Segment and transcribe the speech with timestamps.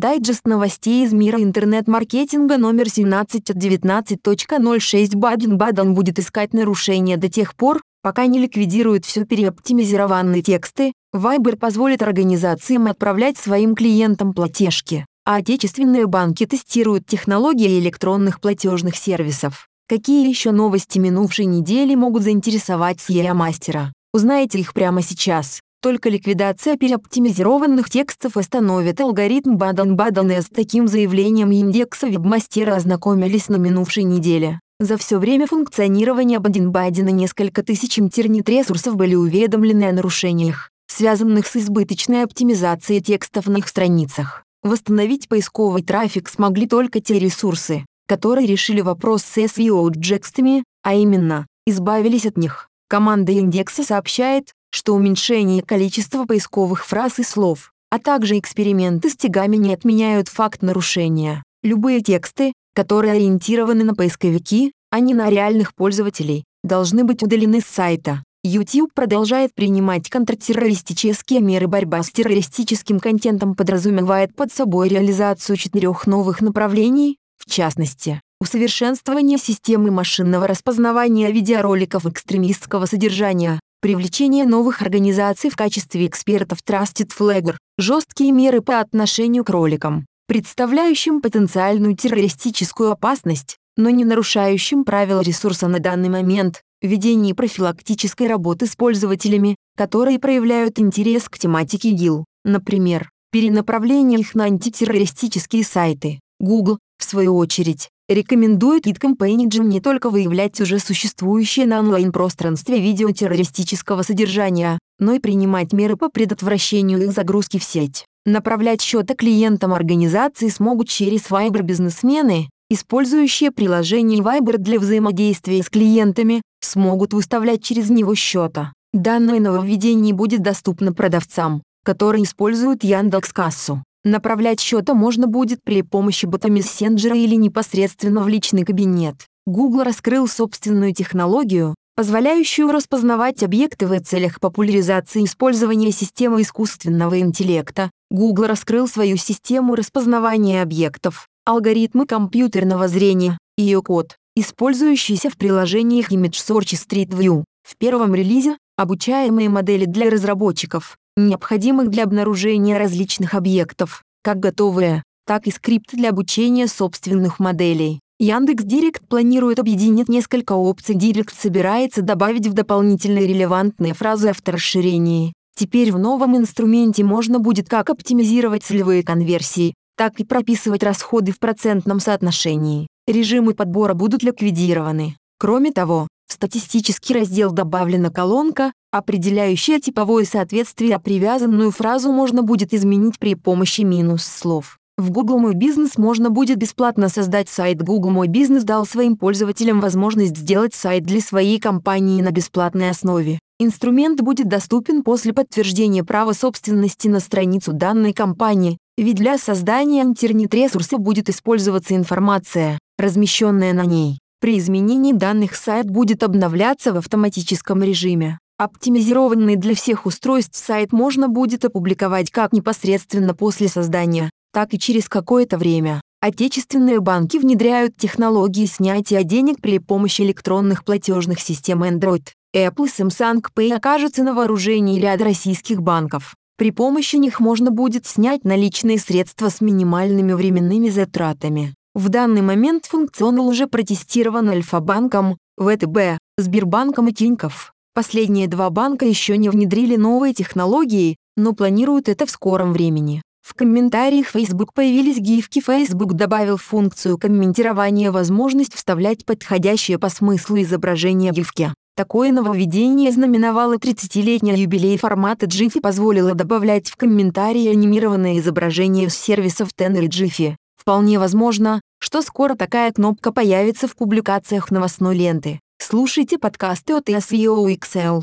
[0.00, 7.54] Дайджест новостей из мира интернет-маркетинга номер 17 от 19.06 Баден-Баден будет искать нарушения до тех
[7.54, 10.94] пор, пока не ликвидирует все переоптимизированные тексты.
[11.14, 19.68] Viber позволит организациям отправлять своим клиентам платежки, а отечественные банки тестируют технологии электронных платежных сервисов.
[19.86, 23.92] Какие еще новости минувшей недели могут заинтересовать SEO мастера?
[24.14, 25.60] Узнаете их прямо сейчас.
[25.82, 33.56] Только ликвидация переоптимизированных текстов остановит алгоритм Баден-Баден и с таким заявлением индекса вебмастера ознакомились на
[33.56, 34.60] минувшей неделе.
[34.78, 42.24] За все время функционирования Баден-Бадена несколько тысяч интернет-ресурсов были уведомлены о нарушениях, связанных с избыточной
[42.24, 44.44] оптимизацией текстов на их страницах.
[44.62, 52.26] Восстановить поисковый трафик смогли только те ресурсы, которые решили вопрос с SEO-джекстами, а именно, избавились
[52.26, 52.68] от них.
[52.88, 59.56] Команда индекса сообщает, что уменьшение количества поисковых фраз и слов, а также эксперименты с тягами
[59.56, 61.42] не отменяют факт нарушения.
[61.62, 67.66] Любые тексты, которые ориентированы на поисковики, а не на реальных пользователей, должны быть удалены с
[67.66, 68.22] сайта.
[68.42, 71.66] YouTube продолжает принимать контртеррористические меры.
[71.66, 79.90] Борьба с террористическим контентом подразумевает под собой реализацию четырех новых направлений, в частности, усовершенствование системы
[79.90, 88.60] машинного распознавания видеороликов экстремистского содержания, привлечение новых организаций в качестве экспертов Trusted Flagger, жесткие меры
[88.60, 96.08] по отношению к роликам, представляющим потенциальную террористическую опасность, но не нарушающим правила ресурса на данный
[96.08, 104.34] момент, ведение профилактической работы с пользователями, которые проявляют интерес к тематике ГИЛ, например, перенаправление их
[104.34, 106.20] на антитеррористические сайты.
[106.38, 114.02] Google, в свою очередь, рекомендует id-компейниджам не только выявлять уже существующее на онлайн-пространстве видео террористического
[114.02, 118.04] содержания, но и принимать меры по предотвращению их загрузки в сеть.
[118.26, 126.42] Направлять счета клиентам организации смогут через Viber бизнесмены, использующие приложение Viber для взаимодействия с клиентами,
[126.60, 128.72] смогут выставлять через него счета.
[128.92, 133.82] Данное нововведение будет доступно продавцам, которые используют Яндекс.Кассу.
[134.04, 139.26] Направлять счета можно будет при помощи бота мессенджера или непосредственно в личный кабинет.
[139.46, 147.90] Google раскрыл собственную технологию, позволяющую распознавать объекты в целях популяризации использования системы искусственного интеллекта.
[148.10, 156.30] Google раскрыл свою систему распознавания объектов, алгоритмы компьютерного зрения, ее код, использующийся в приложениях Image
[156.30, 157.44] Search и Street View.
[157.68, 165.46] В первом релизе обучаемые модели для разработчиков, необходимых для обнаружения различных объектов, как готовые, так
[165.46, 168.00] и скрипты для обучения собственных моделей.
[168.18, 170.94] Яндекс Директ планирует объединить несколько опций.
[170.94, 175.32] Директ собирается добавить в дополнительные релевантные фразы авторасширении.
[175.56, 181.38] Теперь в новом инструменте можно будет как оптимизировать целевые конверсии, так и прописывать расходы в
[181.38, 182.88] процентном соотношении.
[183.06, 185.16] Режимы подбора будут ликвидированы.
[185.38, 192.74] Кроме того, в статистический раздел добавлена колонка, определяющая типовое соответствие, а привязанную фразу можно будет
[192.74, 194.78] изменить при помощи минус слов.
[195.00, 197.82] В Google Мой Бизнес можно будет бесплатно создать сайт.
[197.82, 203.38] Google Мой Бизнес дал своим пользователям возможность сделать сайт для своей компании на бесплатной основе.
[203.58, 210.98] Инструмент будет доступен после подтверждения права собственности на страницу данной компании, ведь для создания интернет-ресурса
[210.98, 214.18] будет использоваться информация, размещенная на ней.
[214.40, 218.38] При изменении данных сайт будет обновляться в автоматическом режиме.
[218.60, 225.08] Оптимизированный для всех устройств сайт можно будет опубликовать как непосредственно после создания, так и через
[225.08, 226.02] какое-то время.
[226.20, 232.24] Отечественные банки внедряют технологии снятия денег при помощи электронных платежных систем Android.
[232.54, 236.34] Apple и Samsung Pay окажутся на вооружении ряда российских банков.
[236.58, 241.74] При помощи них можно будет снять наличные средства с минимальными временными затратами.
[241.94, 247.72] В данный момент функционал уже протестирован Альфа-банком, ВТБ, Сбербанком и Тинькофф.
[247.92, 253.20] Последние два банка еще не внедрили новые технологии, но планируют это в скором времени.
[253.42, 255.60] В комментариях Facebook появились гифки.
[255.60, 261.74] Facebook добавил функцию комментирования возможность вставлять подходящее по смыслу изображение гифки.
[261.96, 269.16] Такое нововведение знаменовало 30-летний юбилей формата GIF и позволило добавлять в комментарии анимированное изображение с
[269.16, 270.54] сервисов Tenor и Jiffy.
[270.80, 275.58] Вполне возможно, что скоро такая кнопка появится в публикациях новостной ленты.
[275.90, 278.22] Слушайте подкасты от SEO XL.